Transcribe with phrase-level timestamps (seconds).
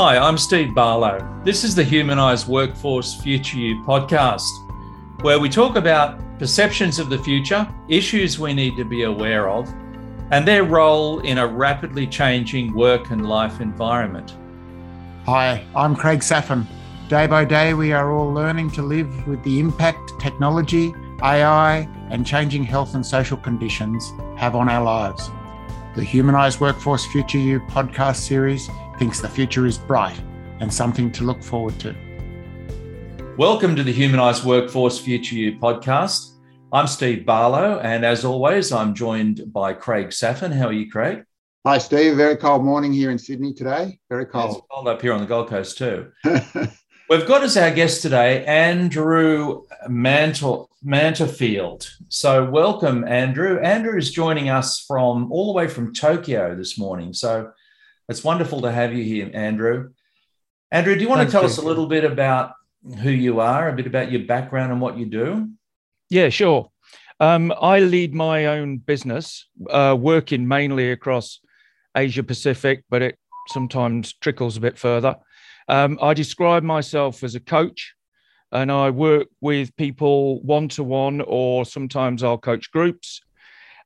[0.00, 1.18] Hi, I'm Steve Barlow.
[1.42, 4.48] This is the Humanised Workforce Future You podcast,
[5.22, 9.68] where we talk about perceptions of the future, issues we need to be aware of,
[10.30, 14.36] and their role in a rapidly changing work and life environment.
[15.26, 16.64] Hi, I'm Craig Saphin.
[17.08, 22.24] Day by day, we are all learning to live with the impact technology, AI, and
[22.24, 25.28] changing health and social conditions have on our lives.
[25.96, 30.20] The Humanised Workforce Future You podcast series thinks the future is bright
[30.58, 31.94] and something to look forward to.
[33.36, 36.32] Welcome to the Humanised Workforce Future You podcast.
[36.72, 40.52] I'm Steve Barlow, and as always, I'm joined by Craig Saphin.
[40.52, 41.22] How are you, Craig?
[41.64, 42.16] Hi, Steve.
[42.16, 44.00] Very cold morning here in Sydney today.
[44.08, 44.56] Very cold.
[44.56, 46.10] It's cold up here on the Gold Coast, too.
[47.08, 51.88] We've got as our guest today Andrew Mantle, Manterfield.
[52.08, 53.60] So, welcome, Andrew.
[53.60, 57.12] Andrew is joining us from all the way from Tokyo this morning.
[57.12, 57.52] So,
[58.08, 59.90] it's wonderful to have you here, Andrew.
[60.70, 62.52] Andrew, do you want Thanks, to tell us a little bit about
[63.02, 65.50] who you are, a bit about your background and what you do?
[66.10, 66.70] Yeah, sure.
[67.20, 71.40] Um, I lead my own business, uh, working mainly across
[71.96, 75.16] Asia Pacific, but it sometimes trickles a bit further.
[75.68, 77.94] Um, I describe myself as a coach,
[78.52, 83.20] and I work with people one to one, or sometimes I'll coach groups.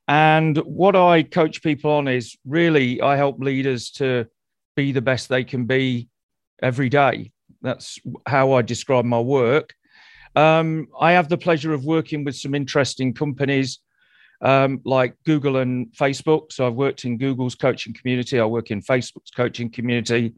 [0.07, 4.27] And what I coach people on is really I help leaders to
[4.75, 6.09] be the best they can be
[6.61, 7.31] every day.
[7.61, 9.73] That's how I describe my work.
[10.35, 13.79] Um, I have the pleasure of working with some interesting companies
[14.41, 16.51] um, like Google and Facebook.
[16.51, 20.33] So I've worked in Google's coaching community, I work in Facebook's coaching community.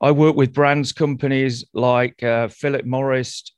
[0.00, 3.52] I work with brands companies like uh, Philip Morris,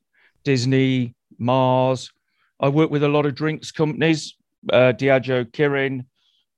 [0.44, 2.12] Disney, Mars.
[2.60, 4.36] I work with a lot of drinks companies
[4.72, 6.06] uh, Diageo, Kirin,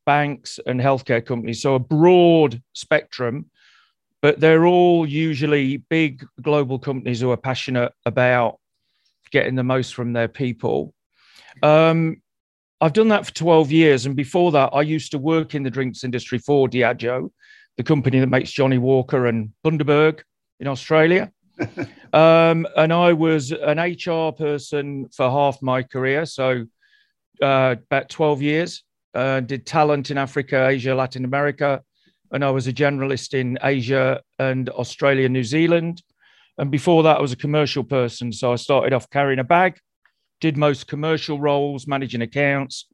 [0.05, 1.62] banks, and healthcare companies.
[1.62, 3.51] So a broad spectrum,
[4.23, 8.59] but they're all usually big global companies who are passionate about
[9.30, 10.95] getting the most from their people.
[11.63, 12.23] Um,
[12.80, 14.07] I've done that for 12 years.
[14.07, 17.30] And before that, I used to work in the drinks industry for Diageo,
[17.77, 20.20] the company that makes Johnnie Walker and Bundaberg
[20.61, 21.33] in Australia.
[22.13, 26.27] um, and I was an HR person for half my career.
[26.27, 26.67] So
[27.42, 28.83] uh, about 12 years.
[29.14, 31.83] Uh, did talent in Africa, Asia, Latin America,
[32.33, 36.02] and I was a generalist in Asia and Australia, New Zealand.
[36.58, 38.30] And before that, I was a commercial person.
[38.30, 39.79] So I started off carrying a bag,
[40.41, 42.89] did most commercial roles, managing accounts.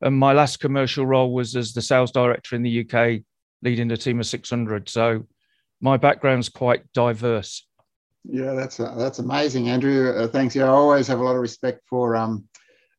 [0.00, 3.22] And my last commercial role was as the sales director in the UK,
[3.62, 4.88] leading a team of 600.
[4.88, 5.26] So
[5.80, 7.66] my background's quite diverse.
[8.24, 10.10] Yeah, that's uh, that's amazing, Andrew.
[10.10, 10.54] Uh, thanks.
[10.54, 12.48] Yeah, I always have a lot of respect for um,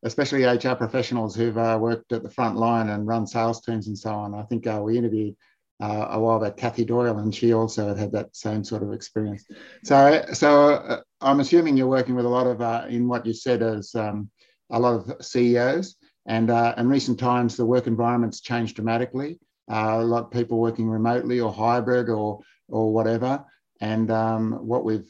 [0.04, 3.98] especially HR professionals who've uh, worked at the front line and run sales teams and
[3.98, 4.34] so on.
[4.34, 5.36] I think uh, we interviewed
[5.82, 9.46] uh, a while back Kathy Doyle, and she also had that same sort of experience.
[9.84, 13.34] So, so uh, I'm assuming you're working with a lot of, uh, in what you
[13.34, 14.30] said, as um,
[14.70, 15.96] a lot of CEOs.
[16.26, 19.40] And uh, in recent times, the work environment's changed dramatically.
[19.70, 23.44] a lot of people working remotely or hybrid or or whatever.
[23.82, 25.10] And um, what we've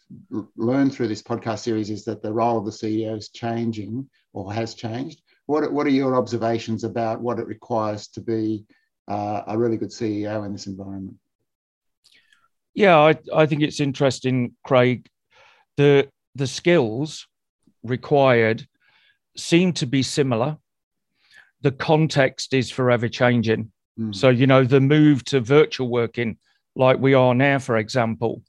[0.56, 4.54] learned through this podcast series is that the role of the CEO is changing or
[4.54, 5.22] has changed.
[5.46, 8.66] What, what are your observations about what it requires to be
[9.08, 11.18] uh, a really good CEO in this environment?
[12.74, 15.08] Yeah, I, I think it's interesting, Craig.
[15.78, 17.28] The the skills
[17.84, 18.68] required
[19.36, 20.58] seem to be similar.
[21.62, 23.72] The context is forever changing.
[24.00, 24.16] Mm.
[24.16, 26.38] So, you know, the move to virtual working,
[26.76, 28.44] like we are now, for example,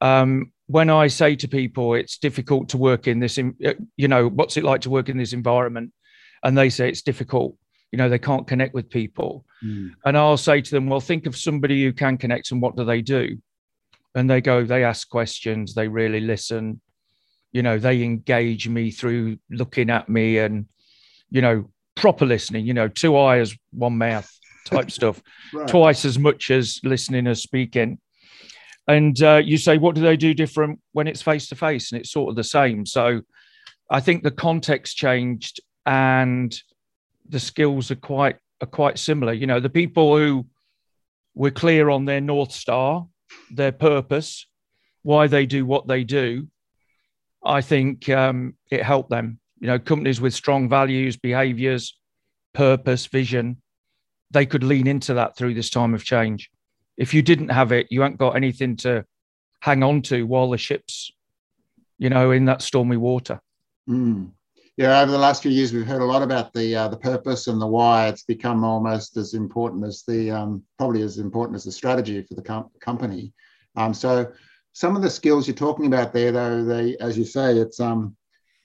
[0.00, 4.56] um, when I say to people it's difficult to work in this, you know, what's
[4.56, 5.92] it like to work in this environment?
[6.44, 7.56] And they say it's difficult,
[7.90, 9.44] you know, they can't connect with people.
[9.64, 9.92] Mm.
[10.04, 12.84] And I'll say to them, well, think of somebody who can connect and what do
[12.84, 13.38] they do?
[14.14, 16.82] And they go, they ask questions, they really listen,
[17.50, 20.66] you know, they engage me through looking at me and,
[21.30, 24.30] you know, proper listening, you know, two eyes, one mouth
[24.66, 25.22] type stuff,
[25.54, 25.66] right.
[25.66, 27.98] twice as much as listening as speaking
[28.88, 32.00] and uh, you say what do they do different when it's face to face and
[32.00, 32.84] it's sort of the same.
[32.86, 33.20] So
[33.90, 36.54] i think the context changed and
[37.28, 39.32] the skills are quite are quite similar.
[39.32, 40.46] You know the people who
[41.34, 43.06] were clear on their north star
[43.50, 44.46] their purpose
[45.02, 46.48] why they do what they do
[47.44, 49.38] i think um, it helped them.
[49.60, 51.98] You know companies with strong values behaviors
[52.54, 53.60] purpose vision
[54.30, 56.50] they could lean into that through this time of change
[56.98, 59.04] if you didn't have it, you ain't got anything to
[59.60, 61.10] hang on to while the ship's,
[61.96, 63.40] you know, in that stormy water.
[63.88, 64.32] Mm.
[64.76, 67.46] Yeah, over the last few years, we've heard a lot about the uh, the purpose
[67.46, 68.08] and the why.
[68.08, 72.34] It's become almost as important as the um, probably as important as the strategy for
[72.34, 73.32] the com- company.
[73.74, 74.30] Um, so
[74.72, 78.16] some of the skills you're talking about there, though, they, as you say, it's um,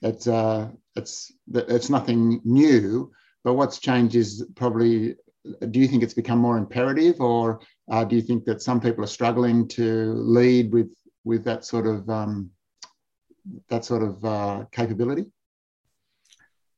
[0.02, 3.10] it's uh, it's it's nothing new.
[3.42, 5.16] But what's changed is probably.
[5.70, 7.60] Do you think it's become more imperative, or
[7.90, 10.92] uh, do you think that some people are struggling to lead with
[11.24, 12.50] with that sort of um,
[13.68, 15.26] that sort of uh, capability?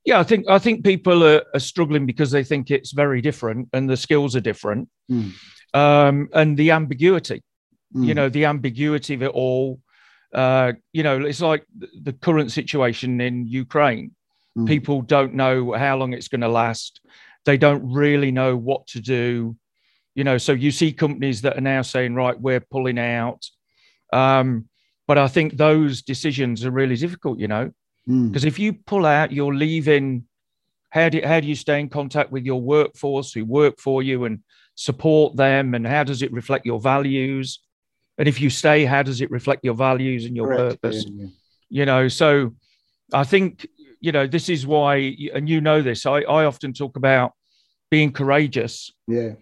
[0.05, 3.69] Yeah, I think I think people are, are, struggling because they think it's very different
[3.73, 5.33] and the skills are different, mm.
[5.75, 7.43] um, and the ambiguity.
[7.95, 8.07] Mm.
[8.07, 9.81] You know, the ambiguity of it all.
[10.35, 11.65] Uh, you know, it's like
[12.03, 14.15] the current situation in Ukraine.
[14.57, 14.67] Mm.
[14.67, 17.01] People don't know how long it's going to last.
[17.45, 19.57] They don't really know what to do.
[20.17, 23.47] You know, so you see companies that are now saying, right, we're pulling out.
[24.13, 24.69] Um,
[25.07, 27.71] but I think those decisions are really difficult, you know,
[28.07, 28.47] because mm.
[28.47, 30.25] if you pull out, you're leaving.
[30.91, 34.25] How do, how do you stay in contact with your workforce who work for you
[34.25, 34.41] and
[34.75, 35.75] support them?
[35.75, 37.61] And how does it reflect your values?
[38.17, 40.81] And if you stay, how does it reflect your values and your Correct.
[40.81, 41.05] purpose?
[41.07, 41.31] Yeah, yeah.
[41.69, 42.55] You know, so
[43.13, 43.67] I think,
[44.01, 47.33] you know, this is why, and you know this, I, I often talk about
[47.91, 48.91] being courageous.
[49.07, 49.33] Yeah.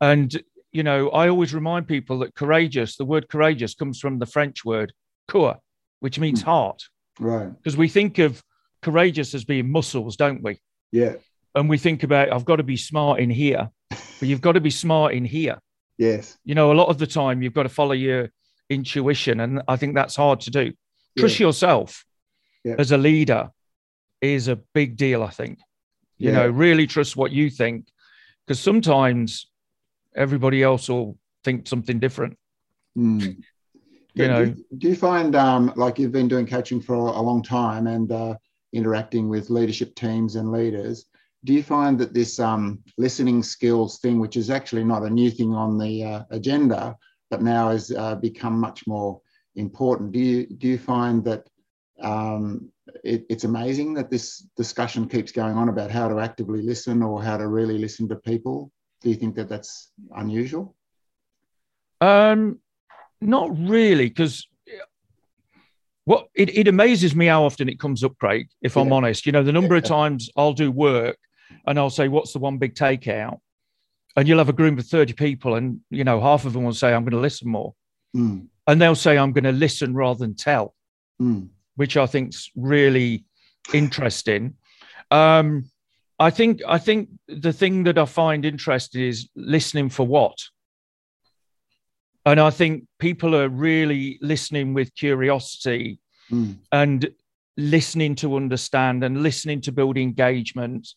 [0.00, 0.42] And
[0.72, 4.64] you know, I always remind people that courageous, the word courageous comes from the French
[4.64, 4.92] word
[5.28, 5.56] coeur,
[6.00, 6.46] which means hmm.
[6.46, 6.82] heart.
[7.18, 7.50] Right.
[7.56, 8.42] Because we think of
[8.82, 10.60] courageous as being muscles, don't we?
[10.92, 11.14] Yeah.
[11.54, 14.60] And we think about, I've got to be smart in here, but you've got to
[14.60, 15.58] be smart in here.
[15.98, 16.38] Yes.
[16.44, 18.30] You know, a lot of the time you've got to follow your
[18.70, 19.40] intuition.
[19.40, 20.72] And I think that's hard to do.
[21.18, 21.46] Trust yeah.
[21.48, 22.04] yourself
[22.64, 22.76] yeah.
[22.78, 23.50] as a leader
[24.20, 25.58] is a big deal, I think.
[26.16, 26.36] You yeah.
[26.36, 27.86] know, really trust what you think.
[28.46, 29.49] Because sometimes
[30.14, 32.36] everybody else will think something different.
[32.96, 33.42] Mm.
[34.14, 37.20] You know, do you, do you find um, like you've been doing coaching for a
[37.20, 38.34] long time and uh,
[38.72, 41.06] interacting with leadership teams and leaders?
[41.44, 45.30] Do you find that this um, listening skills thing, which is actually not a new
[45.30, 46.96] thing on the uh, agenda,
[47.30, 49.20] but now has uh, become much more
[49.54, 50.10] important?
[50.10, 51.46] Do you do you find that
[52.02, 52.70] um,
[53.04, 57.22] it, it's amazing that this discussion keeps going on about how to actively listen or
[57.22, 58.72] how to really listen to people?
[59.00, 60.74] Do you think that that's unusual?
[62.00, 62.60] Um,
[63.20, 64.46] not really, because
[66.04, 68.48] what it, it amazes me how often it comes up, Craig.
[68.62, 68.82] If yeah.
[68.82, 69.78] I'm honest, you know, the number yeah.
[69.78, 71.18] of times I'll do work
[71.66, 73.38] and I'll say, "What's the one big takeout?"
[74.16, 76.72] And you'll have a group of thirty people, and you know, half of them will
[76.74, 77.74] say, "I'm going to listen more,"
[78.16, 78.46] mm.
[78.66, 80.74] and they'll say, "I'm going to listen rather than tell,"
[81.20, 81.48] mm.
[81.76, 83.24] which I think's really
[83.72, 84.54] interesting.
[85.10, 85.70] Um,
[86.20, 90.36] I think I think the thing that I find interesting is listening for what.
[92.26, 95.98] And I think people are really listening with curiosity
[96.30, 96.58] mm.
[96.70, 97.10] and
[97.56, 100.88] listening to understand and listening to build engagement.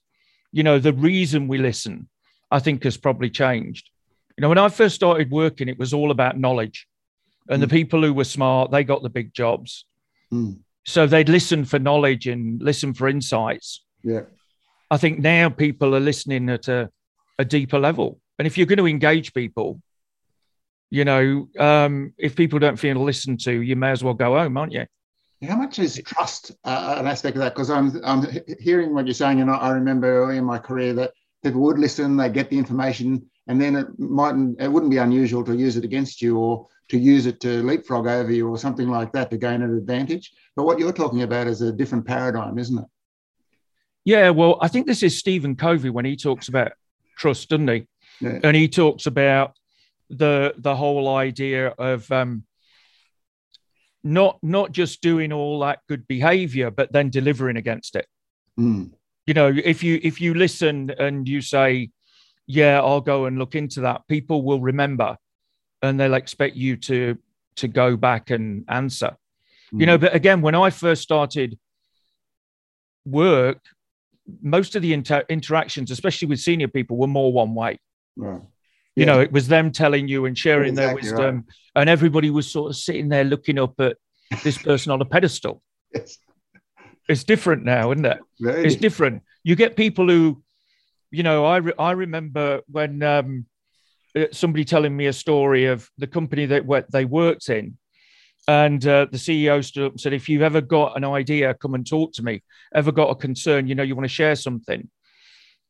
[0.52, 2.10] You know, the reason we listen,
[2.52, 3.90] I think, has probably changed.
[4.38, 6.86] You know, when I first started working, it was all about knowledge.
[7.48, 7.62] And mm.
[7.62, 7.80] the hmm.
[7.80, 9.86] people who were smart, they got the big jobs.
[10.34, 10.60] Mm.
[10.86, 13.86] So they'd listen for knowledge and listen for insights.
[14.04, 14.24] Yeah.
[14.94, 16.88] I think now people are listening at a,
[17.40, 18.20] a deeper level.
[18.38, 19.82] And if you're going to engage people,
[20.92, 24.56] you know, um, if people don't feel listened to, you may as well go home,
[24.56, 24.86] aren't you?
[25.50, 27.56] How much is trust uh, an aspect of that?
[27.56, 28.28] Because I'm, I'm
[28.60, 31.14] hearing what you're saying, and I remember early in my career that
[31.44, 35.44] people would listen, they get the information, and then it mightn't, it wouldn't be unusual
[35.46, 38.90] to use it against you or to use it to leapfrog over you or something
[38.90, 40.32] like that to gain an advantage.
[40.56, 42.86] But what you're talking about is a different paradigm, isn't it?
[44.06, 46.74] Yeah, well, I think this is Stephen Covey when he talks about
[47.18, 47.88] trust, doesn't he?
[48.20, 48.40] Yeah.
[48.44, 49.56] And he talks about
[50.10, 52.44] the the whole idea of um,
[54.04, 58.08] not not just doing all that good behavior, but then delivering against it.
[58.60, 58.92] Mm.
[59.26, 61.90] You know, if you if you listen and you say,
[62.46, 65.18] "Yeah, I'll go and look into that," people will remember,
[65.82, 67.18] and they'll expect you to
[67.56, 69.16] to go back and answer.
[69.74, 69.80] Mm.
[69.80, 71.58] You know, but again, when I first started
[73.06, 73.60] work,
[74.42, 77.80] most of the inter- interactions, especially with senior people, were more one way.
[78.16, 78.42] Right.
[78.96, 81.82] You know, it was them telling you and sharing exactly their wisdom, right.
[81.82, 83.98] and everybody was sort of sitting there looking up at
[84.44, 85.62] this person on a pedestal.
[85.96, 86.18] Yes.
[87.08, 88.20] It's different now, isn't it?
[88.40, 88.66] Very.
[88.66, 89.24] It's different.
[89.44, 90.42] You get people who,
[91.12, 93.46] you know, I re- I remember when um,
[94.16, 97.78] uh, somebody telling me a story of the company that they worked in,
[98.48, 101.76] and uh, the CEO stood up and said, If you've ever got an idea, come
[101.76, 102.44] and talk to me.
[102.76, 104.90] Ever got a concern, you know, you want to share something.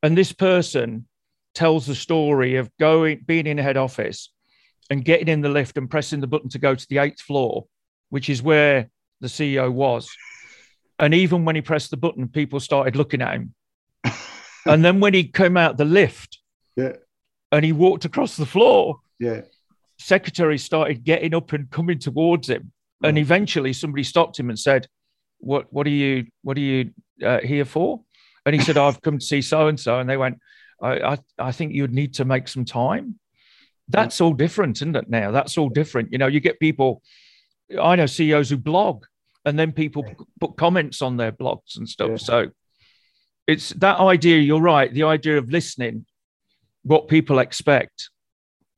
[0.02, 1.08] And this person
[1.54, 4.32] tells the story of going, being in the head office
[4.90, 7.68] and getting in the lift and pressing the button to go to the eighth floor,
[8.10, 8.90] which is where
[9.22, 10.10] the CEO was.
[10.98, 13.54] And even when he pressed the button, people started looking at him.
[14.66, 16.40] and then when he came out the lift
[16.76, 16.94] yeah.
[17.52, 19.42] and he walked across the floor, yeah
[20.04, 22.72] secretary started getting up and coming towards him.
[23.04, 24.88] And eventually somebody stopped him and said,
[25.40, 26.92] What what are you what are you
[27.24, 28.02] uh, here for?
[28.46, 30.00] And he said, I've come to see so and so.
[30.00, 30.40] And they went,
[30.82, 33.20] I, I, I think you'd need to make some time.
[33.88, 35.10] That's all different, isn't it?
[35.10, 36.12] Now that's all different.
[36.12, 37.02] You know, you get people,
[37.82, 39.06] I know CEOs who blog
[39.46, 40.06] and then people
[40.40, 42.12] put comments on their blogs and stuff.
[42.12, 42.18] Yeah.
[42.18, 42.48] So
[43.48, 46.06] it's that idea, you're right, the idea of listening,
[46.84, 48.10] what people expect,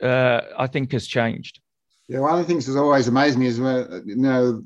[0.06, 1.60] uh, I think has changed.
[2.08, 4.64] Yeah, one of the things that's always amazed me is when you know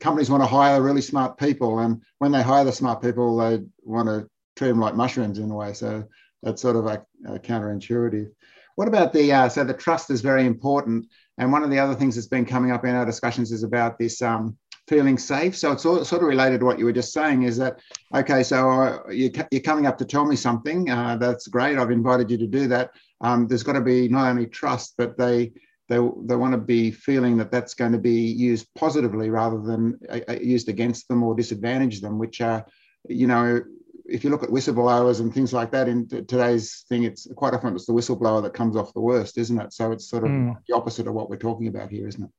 [0.00, 3.62] companies want to hire really smart people, and when they hire the smart people, they
[3.82, 5.72] want to treat them like mushrooms in a way.
[5.72, 6.04] So
[6.42, 8.30] that's sort of a counterintuitive.
[8.76, 11.94] What about the uh, so the trust is very important, and one of the other
[11.94, 14.56] things that's been coming up in our discussions is about this um,
[14.88, 15.56] feeling safe.
[15.56, 17.42] So it's all, sort of related to what you were just saying.
[17.42, 17.78] Is that
[18.14, 18.42] okay?
[18.42, 20.90] So uh, you, are coming up to tell me something.
[20.90, 21.78] Uh, that's great.
[21.78, 22.90] I've invited you to do that.
[23.20, 25.52] Um, there's got to be not only trust, but they
[25.88, 29.98] they, they want to be feeling that that's going to be used positively rather than
[30.08, 32.66] uh, uh, used against them or disadvantage them, which are,
[33.08, 33.62] you know,
[34.04, 37.54] if you look at whistleblowers and things like that in t- today's thing, it's quite
[37.54, 39.72] often it's the whistleblower that comes off the worst, isn't it?
[39.72, 40.56] So it's sort of mm.
[40.68, 42.30] the opposite of what we're talking about here, isn't it?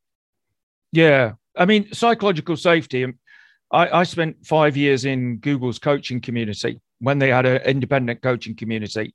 [0.92, 1.34] Yeah.
[1.56, 3.04] I mean, psychological safety.
[3.04, 3.18] Um,
[3.72, 8.56] I, I spent five years in Google's coaching community when they had an independent coaching
[8.56, 9.14] community.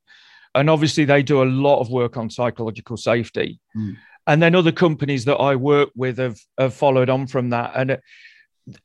[0.55, 3.61] And obviously, they do a lot of work on psychological safety.
[3.77, 3.97] Mm
[4.27, 7.73] and then other companies that I work with have, have followed on from that.
[7.75, 8.01] And it,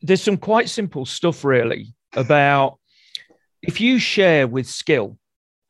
[0.01, 2.79] there's some quite simple stuff, really, about
[3.61, 5.17] if you share with skill,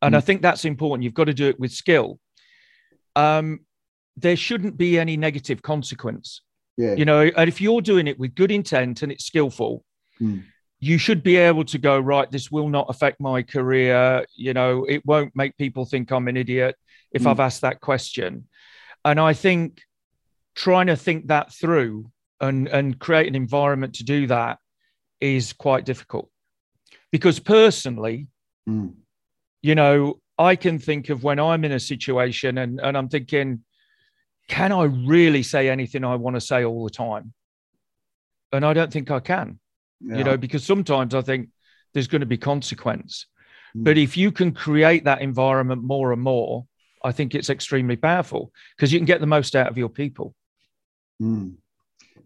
[0.02, 0.18] and mm.
[0.18, 2.20] I think that's important, you've got to do it with skill.
[3.16, 3.62] Um,
[4.18, 6.42] there shouldn't be any negative consequence.
[6.78, 6.96] Yeah.
[6.96, 9.84] You know, and if you're doing it with good intent and it's skillful,
[10.20, 10.44] mm.
[10.80, 14.26] You should be able to go, right, this will not affect my career.
[14.36, 16.76] You know, it won't make people think I'm an idiot
[17.12, 17.32] if mm.
[17.32, 18.48] I've asked that question.
[19.04, 19.82] And I think
[20.56, 24.60] trying to think that through and, and create an environment to do that
[25.20, 26.30] is quite difficult.
[27.12, 28.28] Because personally,
[28.68, 28.94] mm.
[29.62, 33.64] you know, I can think of when I'm in a situation and, and I'm thinking,
[34.48, 37.34] can I really say anything I want to say all the time?
[38.52, 39.60] And I don't think I can,
[40.02, 40.18] yeah.
[40.18, 41.50] you know, because sometimes I think
[41.94, 43.26] there's going to be consequence.
[43.76, 43.84] Mm.
[43.84, 46.66] But if you can create that environment more and more,
[47.04, 50.36] I think it's extremely powerful because you can get the most out of your people.
[51.22, 51.56] Mm.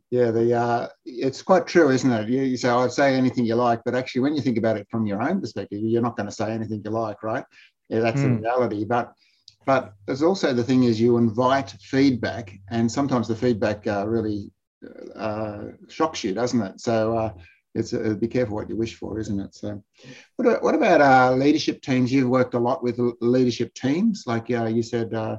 [0.10, 2.30] Yeah, the uh, it's quite true, isn't it?
[2.30, 4.88] You, you say, I'd say anything you like, but actually, when you think about it
[4.92, 7.44] from your own perspective, you're not going to say anything you like, right?
[7.90, 8.24] Yeah, that's mm.
[8.24, 8.44] the hmm.
[8.44, 8.86] reality.
[8.86, 9.12] But
[9.66, 14.52] but there's also the thing is you invite feedback, and sometimes the feedback uh, really
[15.16, 16.80] uh, shocks you, doesn't it?
[16.80, 17.34] So uh,
[17.76, 19.56] it's uh, be careful what you wish for, isn't it?
[19.56, 19.84] So,
[20.36, 22.12] what, what about uh, leadership teams?
[22.12, 25.38] You've worked a lot with leadership teams, like uh, you said, uh,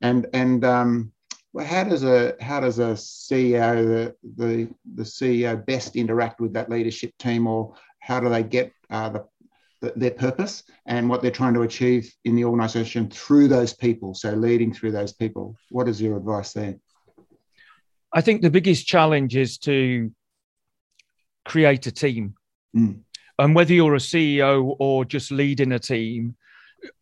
[0.00, 1.12] and and um,
[1.52, 6.52] well, how does a how does a CEO the, the the CEO best interact with
[6.54, 9.24] that leadership team, or how do they get uh, the,
[9.80, 14.12] the, their purpose and what they're trying to achieve in the organisation through those people?
[14.14, 15.54] So, leading through those people.
[15.70, 16.76] What is your advice there?
[18.12, 20.10] I think the biggest challenge is to
[21.46, 22.34] create a team.
[22.76, 23.00] Mm.
[23.38, 26.36] And whether you're a CEO or just leading a team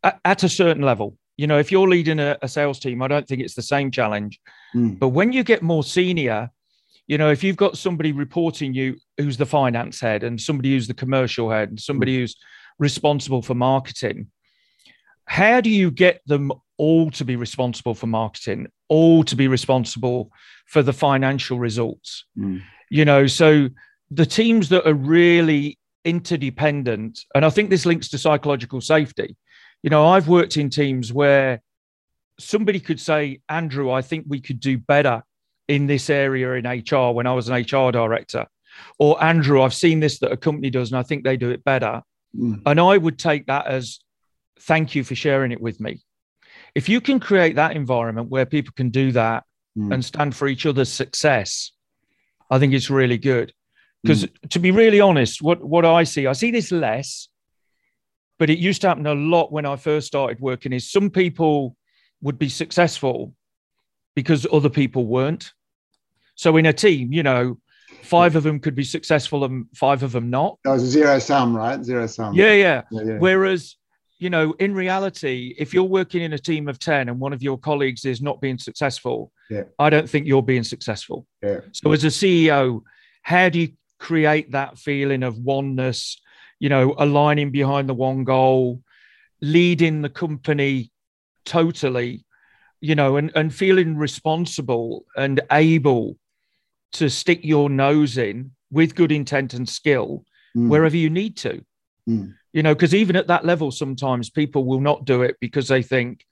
[0.03, 3.09] at, at a certain level, you know, if you're leading a, a, sales team, I
[3.09, 4.41] don't think it's the same challenge.
[4.75, 4.99] Mm.
[4.99, 6.51] But when you get more senior,
[7.07, 10.87] you know, if you've got somebody reporting you who's the finance head and somebody who's
[10.87, 12.21] the commercial head and somebody mm.
[12.21, 12.37] who's
[12.79, 14.29] responsible for marketing,
[15.27, 20.31] how do you get them all to be responsible for marketing, all to be responsible
[20.67, 22.25] for the financial results?
[22.39, 22.63] Mm.
[22.91, 23.69] You know, so
[24.15, 29.37] the teams that are really interdependent, and I think this links to psychological safety.
[29.83, 31.61] You know, I've worked in teams where
[32.39, 35.23] somebody could say, Andrew, I think we could do better
[35.69, 38.47] in this area in HR when I was an HR director.
[38.99, 41.65] Or, Andrew, I've seen this that a company does and I think they do it
[41.65, 42.03] better.
[42.37, 42.63] Mm.
[42.67, 44.01] And I would take that as
[44.61, 46.01] thank you for sharing it with me.
[46.75, 49.45] If you can create that environment where people can do that
[49.79, 49.93] mm.
[49.93, 51.73] and stand for each other's success,
[52.51, 53.53] I think it's really good.
[54.05, 54.49] Because mm.
[54.51, 57.29] to be really honest, what, what I see, I see this less,
[58.39, 60.75] but it used to happen a lot when I first started working.
[60.75, 61.75] Is some people
[62.21, 63.35] would be successful
[64.15, 65.53] because other people weren't.
[66.35, 67.59] So in a team, you know,
[68.03, 70.59] five of them could be successful and five of them not.
[70.65, 71.83] That was a zero sum, right?
[71.83, 72.35] Zero sum.
[72.35, 72.83] Yeah, yeah.
[72.91, 73.19] yeah, yeah.
[73.19, 73.77] Whereas,
[74.19, 77.43] you know, in reality, if you're working in a team of 10 and one of
[77.43, 79.63] your colleagues is not being successful, yeah.
[79.79, 81.27] I don't think you're being successful.
[81.43, 81.61] Yeah.
[81.73, 82.83] So as a CEO,
[83.23, 83.69] how do you
[84.05, 86.21] create that feeling of oneness,
[86.59, 88.83] you know, aligning behind the one goal,
[89.41, 90.93] leading the company
[91.47, 92.23] totally,
[92.83, 96.19] you know, and, and feeling responsible and able
[96.93, 100.23] to stick your nose in with good intent and skill
[100.55, 100.69] mm.
[100.69, 101.65] wherever you need to.
[102.07, 102.35] Mm.
[102.53, 105.83] You know, because even at that level, sometimes people will not do it because they
[105.83, 106.27] think,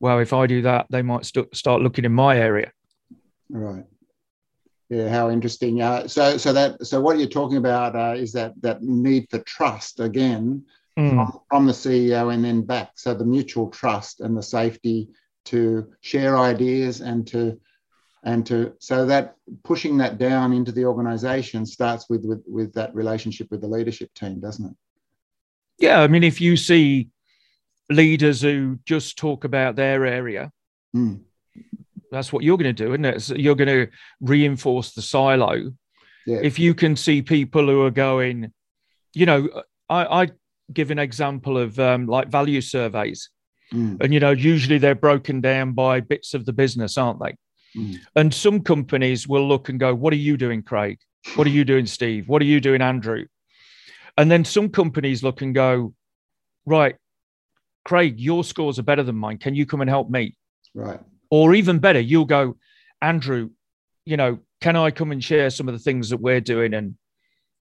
[0.00, 2.72] well, if I do that, they might st- start looking in my area.
[3.48, 3.84] Right.
[4.92, 5.80] Yeah, how interesting.
[5.80, 9.38] Uh, so, so that so what you're talking about uh, is that that need for
[9.38, 10.66] trust again
[10.98, 11.08] mm.
[11.08, 12.90] from, from the CEO and then back.
[12.96, 15.08] So the mutual trust and the safety
[15.46, 17.58] to share ideas and to
[18.24, 22.94] and to so that pushing that down into the organization starts with with with that
[22.94, 24.76] relationship with the leadership team doesn't it
[25.78, 27.08] yeah i mean if you see
[27.90, 30.52] leaders who just talk about their area
[30.94, 31.18] mm.
[32.12, 33.88] That's what you're going to do isn't it so you're going to
[34.20, 35.72] reinforce the silo
[36.26, 36.38] yeah.
[36.42, 38.52] if you can see people who are going
[39.14, 39.48] you know
[39.88, 40.30] i i
[40.72, 43.28] give an example of um, like value surveys
[43.74, 44.00] mm.
[44.00, 47.34] and you know usually they're broken down by bits of the business aren't they
[47.76, 47.98] Mm.
[48.16, 50.98] And some companies will look and go, What are you doing, Craig?
[51.34, 52.28] What are you doing, Steve?
[52.28, 53.26] What are you doing, Andrew?
[54.18, 55.94] And then some companies look and go,
[56.66, 56.96] Right,
[57.84, 59.38] Craig, your scores are better than mine.
[59.38, 60.36] Can you come and help me?
[60.74, 61.00] Right.
[61.32, 62.58] Or even better, you'll go,
[63.00, 63.48] Andrew,
[64.04, 66.94] you know, can I come and share some of the things that we're doing and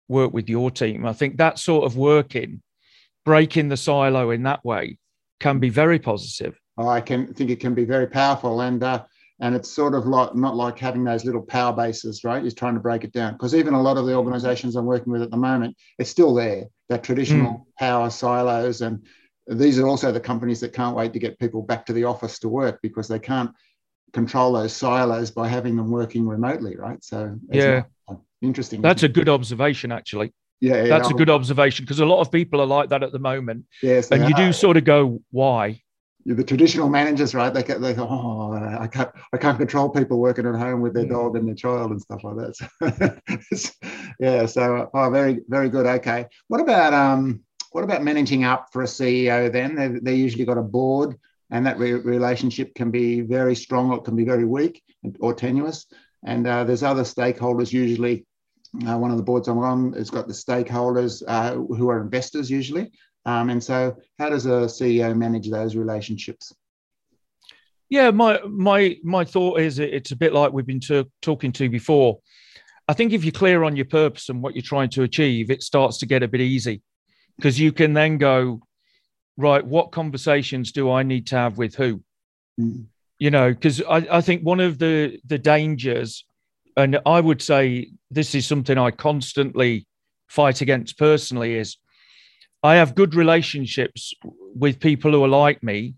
[0.10, 1.06] work with your team?
[1.06, 2.62] I think that sort of working,
[3.24, 4.98] breaking the silo in that way
[5.40, 6.60] can be very positive.
[6.78, 8.60] I can think it can be very powerful.
[8.60, 9.06] And uh,
[9.40, 12.74] and it's sort of like not like having those little power bases right He's trying
[12.74, 15.32] to break it down because even a lot of the organizations i'm working with at
[15.32, 17.64] the moment it's still there that traditional mm.
[17.80, 19.04] power silos and
[19.58, 22.40] these are also the companies that can't wait to get people back to the office
[22.40, 23.52] to work because they can't
[24.14, 27.84] control those silos by having them working remotely right so yeah
[28.42, 32.20] interesting that's a good observation actually yeah, yeah that's a good observation because a lot
[32.20, 34.48] of people are like that at the moment yes and you are.
[34.48, 35.80] do sort of go why
[36.26, 37.54] the traditional managers, right?
[37.54, 41.06] They they go, oh, I can't I can't control people working at home with their
[41.06, 41.14] hmm.
[41.14, 43.22] dog and their child and stuff like that.
[43.56, 43.70] So,
[44.20, 45.86] yeah, so oh, very very good.
[45.86, 49.52] Okay, what about um what about managing up for a CEO?
[49.52, 51.18] Then they they usually got a board,
[51.50, 54.84] and that re- relationship can be very strong or it can be very weak
[55.20, 55.88] or tenuous.
[56.24, 58.26] And uh, there's other stakeholders usually.
[58.88, 62.50] Uh, one of the boards I'm on has got the stakeholders uh, who are investors
[62.50, 62.92] usually,
[63.26, 66.54] um, and so, how does a CEO manage those relationships?
[67.90, 72.20] Yeah, my my my thought is it's a bit like we've been talking to before.
[72.88, 75.64] I think if you're clear on your purpose and what you're trying to achieve, it
[75.64, 76.82] starts to get a bit easy
[77.38, 78.62] because you can then go,
[79.38, 82.02] right, what conversations do I need to have with who?
[82.60, 82.86] Mm.
[83.20, 86.26] You know, because I, I think one of the the dangers,
[86.76, 89.88] and I would say this is something I constantly
[90.28, 91.78] fight against personally, is
[92.64, 94.14] I have good relationships
[94.56, 95.96] with people who are like me,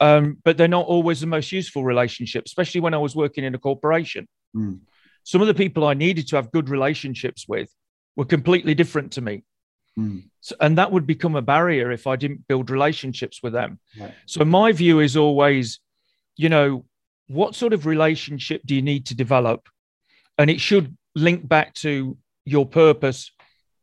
[0.00, 3.54] um, but they're not always the most useful relationships, especially when I was working in
[3.54, 4.26] a corporation.
[4.54, 4.80] Mm.
[5.24, 7.72] Some of the people I needed to have good relationships with
[8.16, 9.44] were completely different to me.
[9.98, 10.24] Mm.
[10.40, 13.78] So, and that would become a barrier if I didn't build relationships with them.
[13.98, 14.14] Right.
[14.26, 15.80] So, my view is always,
[16.36, 16.84] you know,
[17.28, 19.68] what sort of relationship do you need to develop?
[20.38, 23.30] And it should link back to your purpose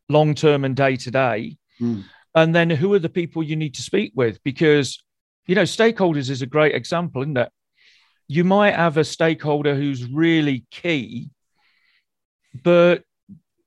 [0.08, 2.04] long term and day to day Mm.
[2.34, 4.42] And then who are the people you need to speak with?
[4.44, 5.02] Because,
[5.46, 7.50] you know, stakeholders is a great example, isn't it?
[8.28, 11.30] You might have a stakeholder who's really key,
[12.62, 13.02] but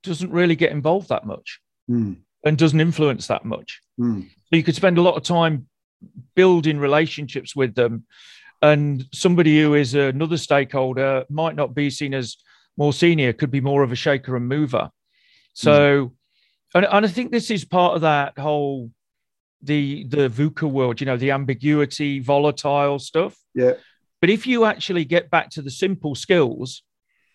[0.03, 2.17] doesn't really get involved that much mm.
[2.43, 3.81] And doesn't influence that much.
[3.99, 4.23] Mm.
[4.23, 5.67] So you could spend a lot of time
[6.35, 8.05] building relationships with them.
[8.61, 12.37] And somebody who is another stakeholder might not be seen as
[12.77, 14.89] more senior, could be more of a shaker and mover.
[15.53, 16.11] So, mm
[16.75, 18.91] and, and I think this is part of that whole
[19.61, 23.37] the the VUCA world, you know, the ambiguity, volatile stuff.
[23.55, 23.73] Yeah.
[24.19, 26.83] But if you actually get back to the simple skills,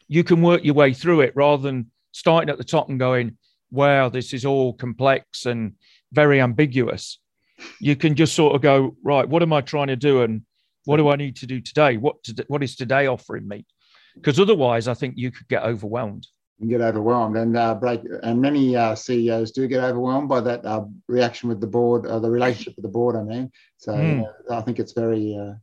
[0.08, 3.36] you can work your way through it rather than starting at the top and going,
[3.70, 5.74] wow, this is all complex and
[6.12, 7.18] very ambiguous.
[7.80, 10.22] You can just sort of go, right, what am I trying to do?
[10.22, 10.42] And
[10.84, 11.96] what do I need to do today?
[11.96, 13.66] What, to, what is today offering me?
[14.14, 16.26] Because otherwise, I think you could get overwhelmed
[16.60, 18.00] and get overwhelmed and uh, break.
[18.22, 22.18] And many uh, CEOs do get overwhelmed by that uh, reaction with the board, uh,
[22.18, 23.16] the relationship with the board.
[23.16, 24.24] I mean, so mm.
[24.50, 25.54] I think it's very uh,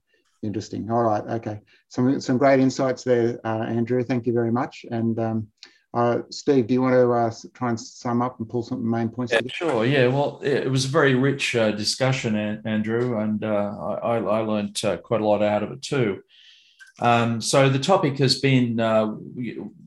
[0.42, 0.90] interesting.
[0.90, 4.04] All right, okay, some some great insights there, uh, Andrew.
[4.04, 4.86] Thank you very much.
[4.90, 5.48] And um,
[6.30, 9.32] Steve, do you want to try and sum up and pull some main points?
[9.32, 9.86] Yeah, sure.
[9.86, 10.08] Yeah.
[10.08, 15.42] Well, it was a very rich discussion, Andrew, and I, I, learned quite a lot
[15.42, 16.22] out of it too.
[17.00, 19.08] Um, so the topic has been uh,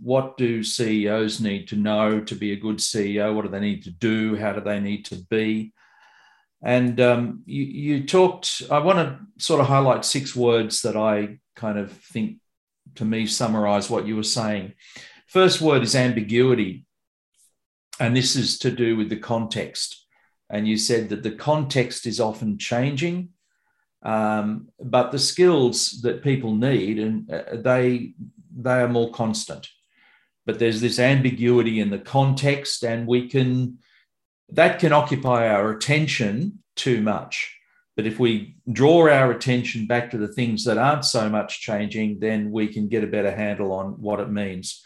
[0.02, 3.34] what do CEOs need to know to be a good CEO?
[3.34, 4.36] What do they need to do?
[4.36, 5.72] How do they need to be?
[6.62, 11.38] And um, you, you talked, I want to sort of highlight six words that I
[11.54, 12.38] kind of think
[12.96, 14.74] to me summarize what you were saying.
[15.28, 16.86] First word is ambiguity.
[18.00, 20.06] And this is to do with the context.
[20.50, 23.30] And you said that the context is often changing,
[24.02, 28.14] um, but the skills that people need and uh, they
[28.56, 29.68] they are more constant.
[30.46, 33.78] But there's this ambiguity in the context, and we can
[34.48, 37.54] that can occupy our attention too much.
[37.94, 42.20] But if we draw our attention back to the things that aren't so much changing,
[42.20, 44.82] then we can get a better handle on what it means.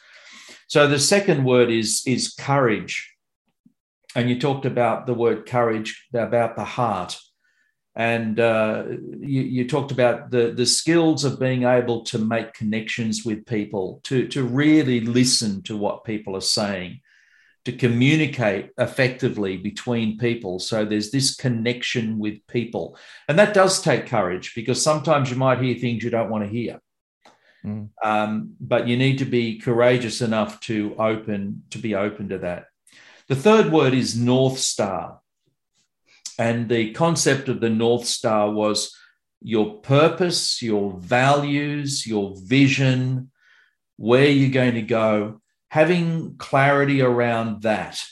[0.72, 3.12] So the second word is, is courage.
[4.16, 7.18] And you talked about the word courage, about the heart.
[7.94, 8.84] And uh,
[9.20, 14.00] you, you, talked about the, the skills of being able to make connections with people,
[14.04, 17.02] to, to really listen to what people are saying,
[17.66, 20.58] to communicate effectively between people.
[20.58, 22.96] So there's this connection with people.
[23.28, 26.50] And that does take courage because sometimes you might hear things you don't want to
[26.50, 26.80] hear.
[27.64, 27.90] Mm.
[28.02, 32.66] Um, but you need to be courageous enough to open to be open to that.
[33.28, 35.20] The third word is North Star.
[36.38, 38.96] And the concept of the North Star was
[39.40, 43.30] your purpose, your values, your vision,
[43.96, 48.02] where you're going to go, having clarity around that.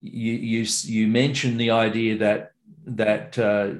[0.00, 2.52] You, you, you mentioned the idea that,
[2.86, 3.74] that uh,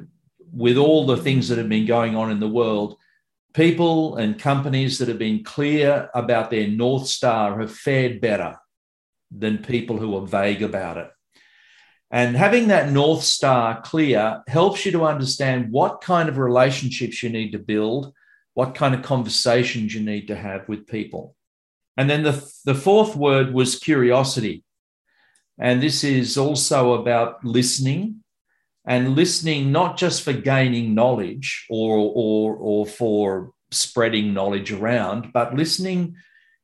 [0.52, 2.96] with all the things that have been going on in the world,
[3.54, 8.56] people and companies that have been clear about their North Star have fared better
[9.30, 11.10] than people who are vague about it.
[12.10, 17.30] And having that North Star clear helps you to understand what kind of relationships you
[17.30, 18.12] need to build,
[18.54, 21.34] what kind of conversations you need to have with people.
[21.96, 24.64] And then the, the fourth word was curiosity.
[25.58, 28.22] And this is also about listening
[28.84, 35.54] and listening, not just for gaining knowledge or, or, or for spreading knowledge around, but
[35.54, 36.16] listening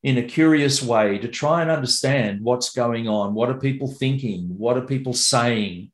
[0.02, 3.34] in a curious way to try and understand what's going on.
[3.34, 4.46] What are people thinking?
[4.56, 5.90] What are people saying?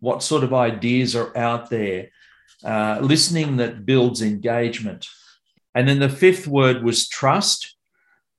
[0.00, 2.08] What sort of ideas are out there?
[2.64, 5.06] Uh, listening that builds engagement.
[5.74, 7.76] And then the fifth word was trust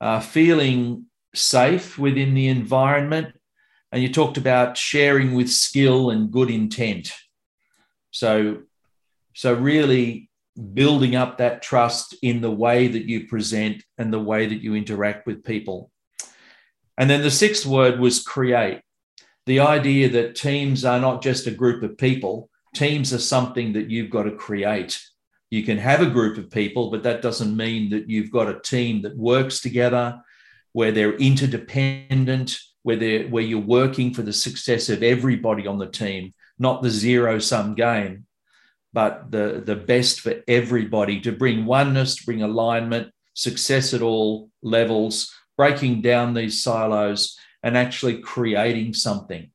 [0.01, 3.35] uh, feeling safe within the environment.
[3.91, 7.11] And you talked about sharing with skill and good intent.
[8.11, 8.63] So,
[9.35, 10.29] so really
[10.73, 14.75] building up that trust in the way that you present and the way that you
[14.75, 15.91] interact with people.
[16.97, 18.81] And then the sixth word was create.
[19.45, 23.89] The idea that teams are not just a group of people, teams are something that
[23.89, 25.01] you've got to create
[25.49, 28.59] you can have a group of people, but that doesn't mean that you've got a
[28.59, 30.21] team that works together,
[30.73, 35.87] where they're interdependent, where they're where you're working for the success of everybody on the
[35.87, 38.25] team, not the zero sum game,
[38.93, 44.49] but the, the best for everybody to bring oneness, to bring alignment, success at all
[44.61, 49.51] levels, breaking down these silos and actually creating something,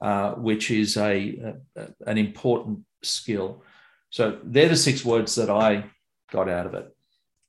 [0.00, 3.62] uh, which is a, a, an important skill.
[4.10, 5.84] So they're the six words that I
[6.30, 6.88] got out of it.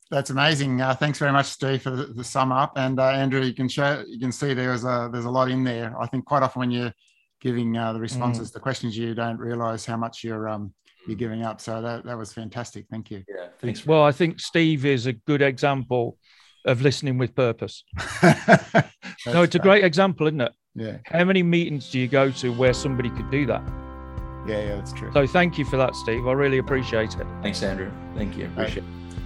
[0.10, 0.80] That's amazing.
[0.82, 2.74] Uh, thanks very much, Steve, for the, the sum up.
[2.78, 5.66] And uh, Andrew, you can show, you can see there's a there's a lot in
[5.66, 6.00] there.
[6.00, 6.94] I think quite often when you're
[7.42, 8.54] giving uh, the responses mm.
[8.54, 10.74] to questions, you don't realise how much you're um,
[11.08, 11.62] you're giving up.
[11.62, 12.86] So that that was fantastic.
[12.90, 13.24] Thank you.
[13.28, 13.86] Yeah, thanks.
[13.86, 16.18] Well, I think Steve is a good example
[16.66, 17.84] of listening with purpose.
[19.26, 20.52] no, it's a great example, isn't it?
[20.76, 20.98] Yeah.
[21.06, 23.64] How many meetings do you go to where somebody could do that?
[24.48, 25.12] Yeah, yeah, that's true.
[25.14, 26.28] So thank you for that, Steve.
[26.28, 27.28] I really appreciate it.
[27.42, 27.92] Thanks, Andrew.
[28.16, 28.46] Thank you.
[28.46, 28.84] Appreciate it.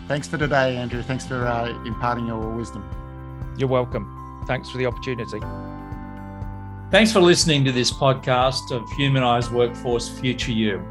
[0.08, 1.02] Thanks for today, Andrew.
[1.02, 2.84] Thanks for uh, imparting your wisdom.
[3.58, 4.44] You're welcome.
[4.48, 5.40] Thanks for the opportunity.
[6.92, 10.86] Thanks for listening to this podcast of Humanized Workforce Future You.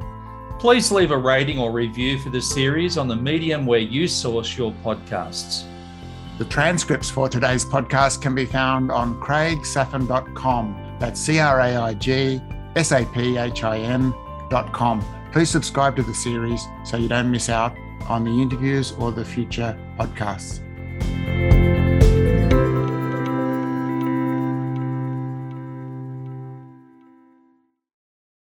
[0.59, 4.57] Please leave a rating or review for the series on the medium where you source
[4.57, 5.65] your podcasts.
[6.39, 10.97] The transcripts for today's podcast can be found on craigsaphin.com.
[10.99, 12.41] That's C R A I G
[12.75, 14.15] saphin.com.
[15.33, 17.77] Please subscribe to the series so you don't miss out
[18.09, 20.61] on the interviews or the future podcasts.